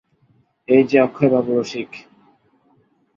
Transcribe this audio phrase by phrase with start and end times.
[0.67, 1.91] এই-যে অক্ষয়বাবু– রসিক।